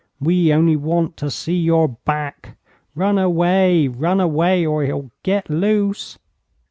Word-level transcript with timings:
We 0.19 0.51
only 0.51 0.75
want 0.75 1.15
to 1.17 1.29
see 1.29 1.57
your 1.61 1.87
back. 1.89 2.57
Run 2.95 3.19
away, 3.19 3.87
run 3.87 4.19
away, 4.19 4.65
or 4.65 4.81
he'll 4.83 5.11
get 5.21 5.47
loose!' 5.47 6.17